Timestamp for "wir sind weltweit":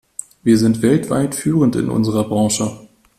0.41-1.35